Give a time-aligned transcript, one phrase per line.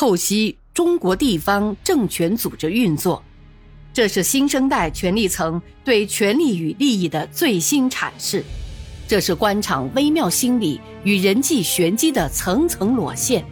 [0.00, 3.22] 透析中国地方政权组织运作，
[3.92, 8.42] 这是新生代权力层对权力与利益的最新阐释，
[9.06, 13.44] 这是官场微妙心理与人际玄机的层层裸现。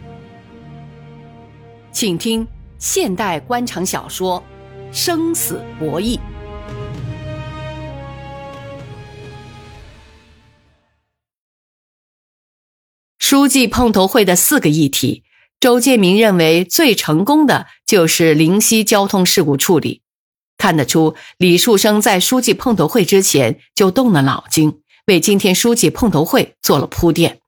[1.91, 2.47] 请听
[2.79, 4.43] 现代官场小说
[4.91, 6.17] 《生死博弈》。
[13.19, 15.21] 书记碰头会的四个议题。
[15.59, 20.01] 周建明认为最成功的就是灵溪交通事故处理，
[20.57, 27.41] 看得出李树生在书记碰头会之前就动了脑筋，为今天书记碰头会做了铺垫。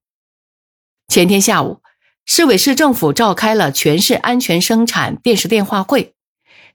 [1.08, 1.82] 前天下午，
[2.26, 6.14] 市委市政府召开了全市安全生产电视电话会，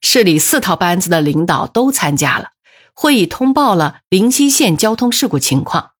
[0.00, 2.52] 市里四套班子的领导都参加了，
[2.94, 5.90] 会议通报了灵溪县交通事故情况。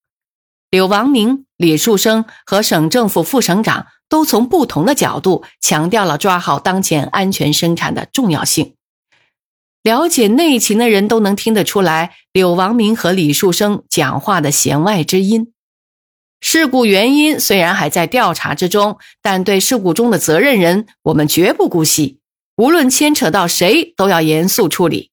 [0.70, 3.86] 柳王明、李树生和省政府副省长。
[4.08, 8.74] 都从不同的角度强调了抓好当前安全生产的重要性。
[9.82, 15.52] 了解内情的人都能听得出来，柳王明和李树生讲话的弦外之音。
[16.40, 22.20] 事故原因虽然还在调查之中，但对事故中的责任人，我们绝不姑息。
[22.56, 25.10] 无论牵扯到谁，都要严肃处理。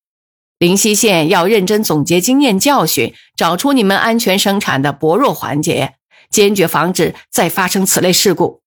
[0.64, 5.96] 灵溪县要认真总结经验教训，找出你们安全生产的薄弱环节，
[6.30, 8.62] 坚决防止再发生此类事故。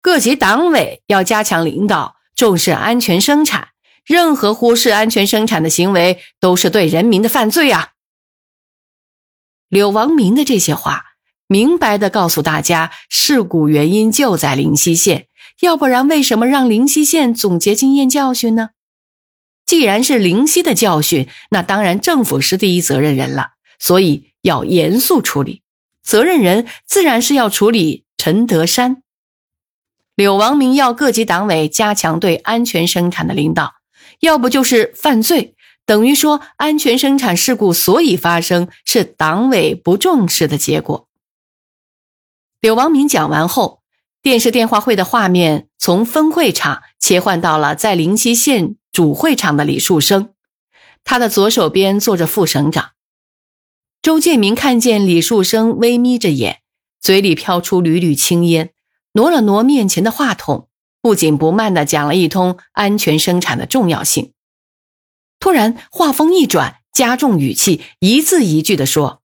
[0.00, 3.70] 各级党委要加强领导，重视安全生产。
[4.04, 7.94] 任何忽视安全生产的行为，都是对人民的犯罪啊！
[9.68, 11.02] 柳王明的这些话，
[11.48, 15.26] 明白的告诉大家，事故原因就在灵溪县。
[15.62, 18.68] 要不然，为什么让灵溪县总结经验教训呢？
[19.66, 25.62] 既然是灵溪的教训，那当然政府是第一责任人了，所以要严肃处理。
[26.02, 29.02] 责任人自然是要处理陈德山。
[30.14, 33.72] 柳王明要各级党委加强对安全生产的领导，
[34.20, 41.08] 要不就是犯罪，等于说安全生产事故所以发生是党委不重视的结果。
[42.60, 43.80] 柳王明讲完后，
[44.22, 50.34] 电视电话会的画面从分会场切换到了在灵溪县主会场的李树生，
[51.02, 52.92] 他的左手边坐着副省长
[54.00, 56.60] 周建明，看见李树生微眯着眼，
[57.00, 58.72] 嘴里飘出缕缕青烟。
[59.14, 60.68] 挪了挪面前的话筒，
[61.00, 64.32] 不紧不慢地讲了一通安全生产的重要性。
[65.40, 69.22] 突然，话锋一转，加重语气，一字一句地说：“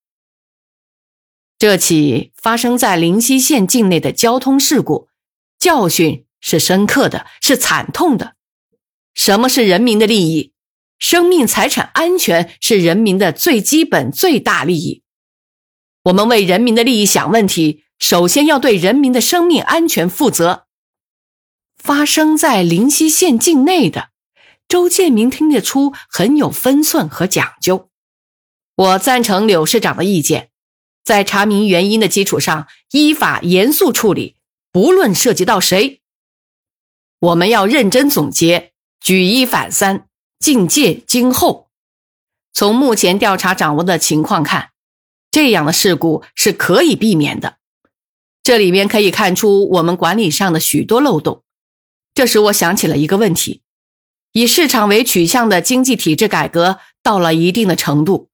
[1.59, 5.09] 这起发生在灵溪县境内的交通事故，
[5.61, 8.35] 教训是深刻的，是惨痛的。
[9.15, 10.53] 什么是人民的利益？
[10.99, 15.03] 生命财产安全是人民的最基本、最大利益。
[16.05, 20.65] 我们为人民的利益想问题。”首先要对人民的生命安全负责。
[21.77, 24.09] 发生在灵溪县境内的，
[24.67, 27.91] 周建明听得出很有分寸和讲究。
[28.75, 30.49] 我赞成柳市长的意见，
[31.05, 34.37] 在查明原因的基础上，依法严肃处理，
[34.73, 36.01] 不论涉及到谁，
[37.19, 38.70] 我们要认真总结，
[39.01, 40.07] 举一反三，
[40.39, 41.69] 警戒今后。
[42.53, 44.71] 从目前调查掌握的情况看，
[45.31, 47.57] 这样的事故是可以避免的。
[48.43, 51.43] 这里面可以看出我们管理上的许多漏洞，
[52.13, 53.63] 这使我想起了一个问题：
[54.33, 58.29] 以市场为取向的经济体制改革到了一定的程度，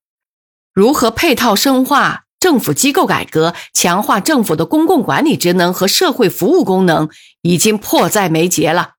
[0.73, 7.09] 如何配套深化政府机构改革，强化政府的公共管理职能和社会服务功能，
[7.43, 8.96] 已经迫在眉睫了。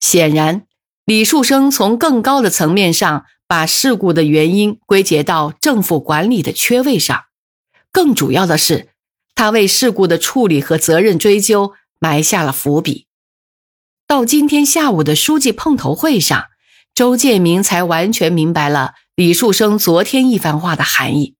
[0.00, 0.66] 显然，
[1.04, 7.24] 李树生从更高的层面上把事故的原因归结到政府管理的缺位上，
[7.90, 8.90] 更主要的是。
[9.34, 13.06] 他为事故的处理和责任追究埋下了伏笔。
[14.08, 16.46] 到今天下午的书记碰头会上，
[16.92, 21.36] 周建明才完全明白了李树生昨天一番话的含义。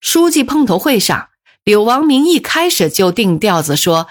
[0.00, 1.28] 书记碰头会上，
[1.62, 4.08] 柳王明一开始就定调子说，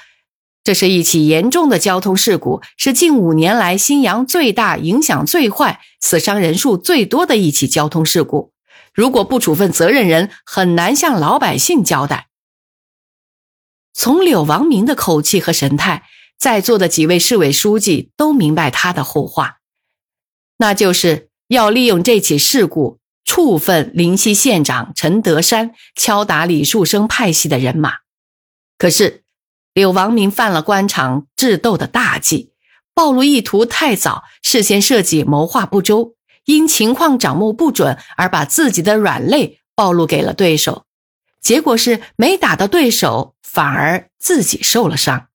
[0.63, 8.53] 这是一起严重的交通事故，是近五年来新阳最大、影响最坏、死伤人数最多的一起交通事故。
[8.93, 12.27] 如果不处分责任人，很难向老百姓交代。
[13.93, 16.03] 从柳王明的口气和神态，
[16.37, 19.57] 在座的几位市委书记都明白他的后话，
[20.57, 27.95] 那就是要利用这起事故处分临溪县长陈德山，敲打李树生派系的人马。
[28.77, 29.23] 可是，
[29.73, 32.51] 柳王明犯了官场智斗的大忌，
[32.93, 40.85] 暴露意图太早，事先设计谋划不周，因情况掌握不准而把自己的软肋暴露给了对手。
[41.39, 45.27] 结果是没打到对手，反而自己受了伤。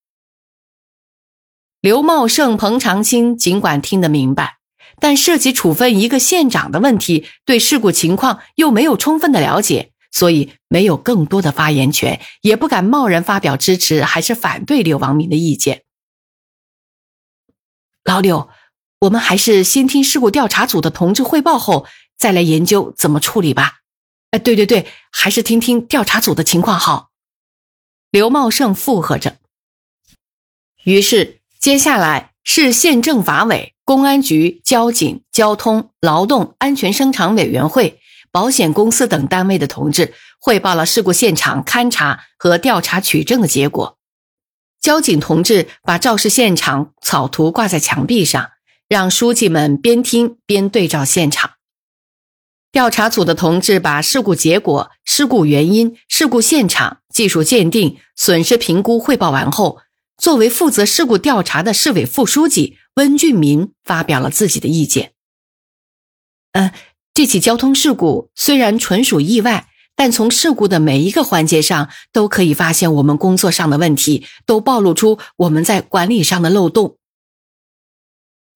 [1.81, 4.59] 刘茂盛、彭长青尽管听得明白，
[5.01, 15.83] 但涉及处分一个县长的问题，对事故情况又没有充分的了解，所以没有更多的发言权，也不敢贸然发表支持还是反对刘王明的意见。
[18.03, 18.49] 老柳，
[19.01, 21.87] 我们还是先听事故调查组的同志汇报后，
[22.17, 23.81] 再来研究怎么处理吧。
[24.31, 27.11] 哎，对对对，还是听听调查组的情况好。
[28.11, 29.37] 刘茂盛附和着。
[30.85, 38.01] 于是，接下来是县政法委、公安局、交警、交通、劳动、安全生产委员会、
[38.37, 43.97] 保险公司等单位的同志汇报了事故现场勘查和调查取证的结果。
[44.79, 48.51] 交警同志把肇事现场草图挂在墙壁上，
[48.89, 51.53] 让书记们边听边对照现场。
[52.71, 59.81] 调查组的同志把事故结果、事故原因、事故现场、技术鉴定、损失评估汇报完后。
[60.19, 65.15] 作为负责事故调查的市委副书记温俊民发表了自己的意见。
[66.53, 66.71] 嗯，
[67.17, 76.99] 这起交通事故虽然纯属意外，但从事故的每一个环节上都可以发现我们工作上的问题，都暴露出我们在管理上的漏洞。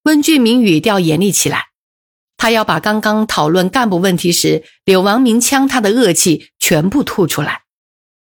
[0.02, 1.68] 温俊明语调严厉起来，
[2.36, 7.62] 他要把刚刚讨论干部问题时柳王明呛他的恶气全部吐出来。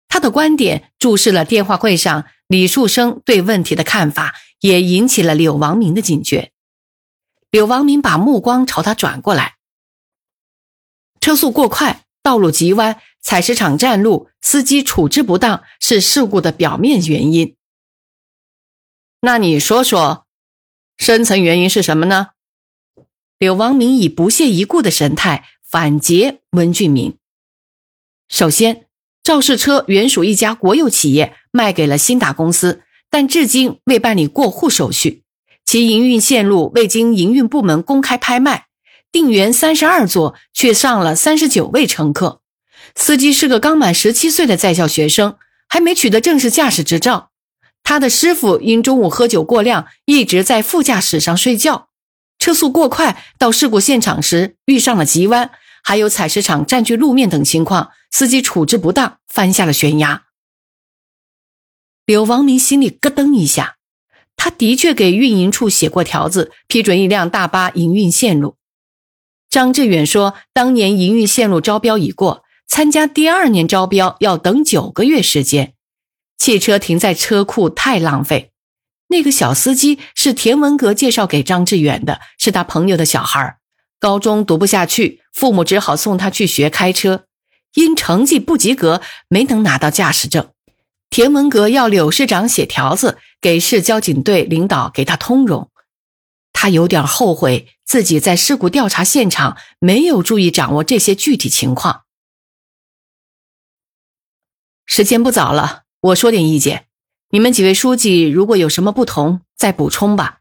[0.08, 2.24] 他的观点注视了电话会上。
[2.48, 6.52] 李树生对问题的看法也引起了柳王明的警觉。
[7.50, 9.56] 柳王明把目光朝他转过来
[11.22, 17.54] ：“车速过快、道路急弯、采石场占路、司机处置不当是事故的表面原因。
[19.20, 20.26] 那你说说，
[20.98, 22.30] 深层原因是什么呢？”
[23.38, 27.16] 柳王明以不屑一顾的神态反诘温俊明
[28.28, 28.86] ：“首先。”
[29.22, 35.22] 肇事车原属一家国有企业，卖给了新达公司，但至今未办理过户手续。
[35.64, 38.66] 其营运线路未经营运部门公开拍卖，
[39.12, 42.40] 定员三十二座，却上了三十九位乘客。
[42.94, 45.36] 司机是个刚满十七岁的在校学生，
[45.68, 47.30] 还没取得正式驾驶执照。
[47.84, 51.88] 他的师傅因中午喝酒过量，一直在副驾驶上睡觉。
[52.38, 55.50] 车速过快，到事故现场时遇上了急弯。
[55.84, 60.22] 还有采石场占据路面等情况，司机处置不当，翻下了悬崖。
[62.06, 63.76] 柳王明心里咯噔一下，
[64.36, 68.56] 他的确给运营处写过条子，批准一辆大巴营运线路。
[69.52, 75.74] 张志远说，当年营运线路招标已过，参加第二年招标要等九个月时间，
[76.38, 78.52] 汽车停在车库太浪费。
[79.08, 83.58] 那个小司机是田文革介绍给张志远的，是他朋友的小孩
[84.00, 87.24] 高中读不下去，父母只好送他去学开车。
[87.74, 90.48] 因成绩不及格，没能拿到驾驶证。
[91.10, 95.68] 田文革要柳市长写条子给市交警队领导，给他通融。
[96.62, 102.04] 他有点后悔自己在事故调查现场没有注意掌握这些具体情况。
[104.86, 106.86] 时间不早了，我说点意见，
[107.30, 110.38] 你们几位书记如果有什么不同，再补充吧。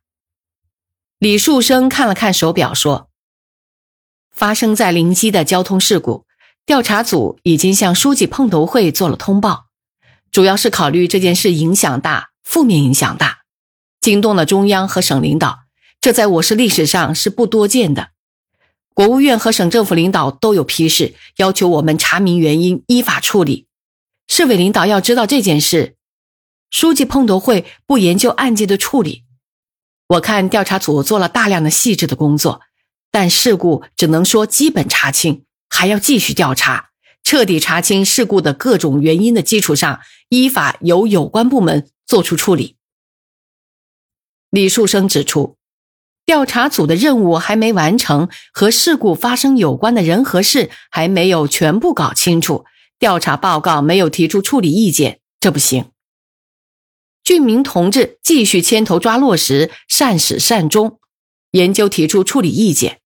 [1.17, 3.09] 李树生看了看手表，说。
[4.31, 6.27] 发生在临溪的交通事故，
[6.67, 9.65] 调查组已经向书记碰头会做了通报，
[10.31, 13.39] 主要是考虑这件事影响大，负面影响大，
[13.99, 15.60] 惊动了中央和省领导，
[16.01, 18.09] 这在我市历史上是不多见的。
[18.95, 23.67] 国务院和省政府领导都有批示，要求我们查明原因，依法处理。
[24.27, 25.95] 市委领导要知道这件事，
[26.71, 29.25] 书记碰头会不研究案件的处理，
[30.07, 32.61] 我看调查组做了大量的细致的工作。
[33.11, 36.91] 但事故只能说基本查清，还要继续调查，
[37.23, 42.77] 彻底查清事故的各种原因的基础上，依法由有关部门作出处理。
[44.49, 45.57] 李树生指出，
[46.31, 52.63] 调查组的任务还没完成，和事故发生有关的人和事还没有全部搞清楚，
[52.97, 55.91] 调查报告没有提出处理意见，这不行。
[57.21, 61.01] 俊明同志继续牵头抓落实，善始善终，
[61.51, 63.01] 研究提出处理意见。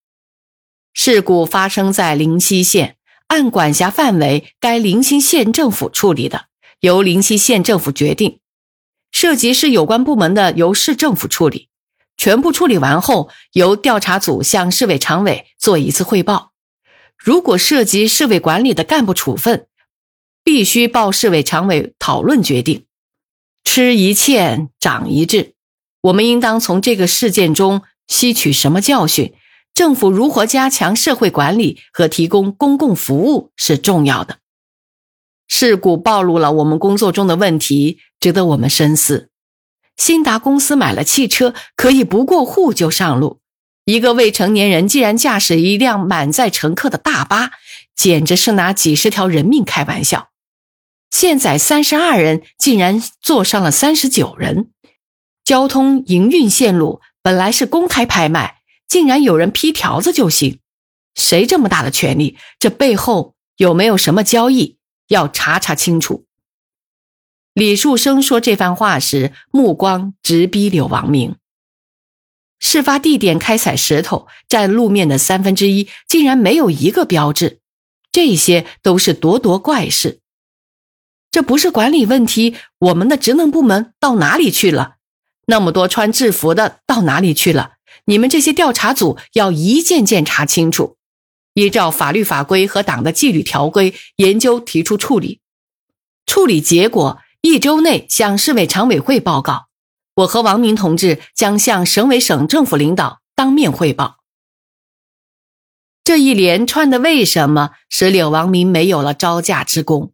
[0.93, 2.97] 事故发生在灵溪县，
[3.29, 6.45] 按管辖范围该灵溪县政府处理的，
[6.81, 8.37] 由灵溪县政府决定；
[9.11, 11.69] 涉及市有关部门的，由市政府处理。
[12.17, 16.51] 全部处理完后，由调查组向市委常委做一次汇报。
[17.17, 19.67] 如果涉及市委管理的干部处分，
[20.43, 22.85] 必须报市委常委讨论决定。
[23.63, 25.53] 吃一堑，长一智。
[26.01, 29.33] 我们应当从这个事件中吸取什么教训？
[29.73, 34.37] 政府如何加强社会管理和提供公共服务是重要的。
[35.47, 39.29] 事故暴露了我们工作中的问题，值得我们深思。
[39.97, 43.39] 新达公司买了汽车，可以不过户就上路。
[43.85, 47.51] 一个未成年人竟然驾驶一辆满载乘客的大巴，
[47.95, 50.29] 简直是拿几十条人命开玩笑。
[51.11, 54.71] 现载三十二人，竟然坐上了三十九人。
[55.43, 60.59] 交通营运线路本来是公开拍卖，竟然有人批条子就行。
[61.13, 62.37] 谁这么大的权力？
[62.59, 64.77] 这背后有没有什么交易？
[65.07, 66.25] 要查查清楚。
[67.55, 71.37] 李树生说这番话时，目光直逼柳王明。
[72.59, 77.61] 事发地点开采石头占路面的三分之一，竟然没有一个标志，
[78.11, 80.19] 这些都是咄咄怪事。
[81.31, 84.95] 这不是管理问题，我们的职能部门到哪里去了？
[85.47, 87.75] 那么多穿制服的到哪里去了？
[88.03, 90.97] 你们这些调查组要一件件查清楚。
[91.53, 95.39] 依照法律法规和党的纪律条规研究提出处理，
[96.25, 99.67] 处理结果一周内向市委常委会报告。
[100.15, 104.15] 我和王明同志将向省委省政府领导当面汇报。
[106.03, 110.11] 这一连串的为什么使柳王明没有了招架之功？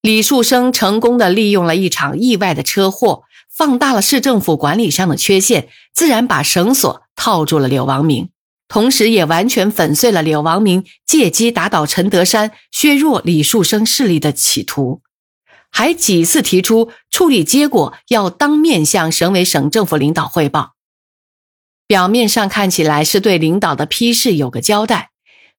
[0.00, 8.30] 李树生成功的利用了一场意外的车祸，放大了市政府管理上的缺陷，自然把绳索套住了柳王明。
[8.66, 15.02] 同时，也完全粉碎了柳王明借机打倒陈德山、削弱李树生势力的企图，
[15.76, 20.72] 还几次提出处理结果要当面向省委省政府领导汇报。
[21.86, 25.10] 表面上看起来是对领导的批示有个交代，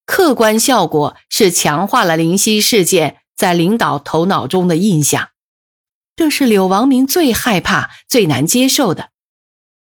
[0.08, 5.30] 客观效果是强化了灵溪事件在领导头脑中的印象，
[6.16, 9.10] 这是柳王明最害怕、最难接受的。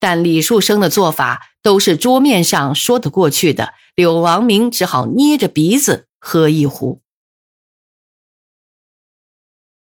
[0.00, 7.03] 但李树生的做法都是桌面上说得过去的，柳王明只好捏着鼻子喝一壶。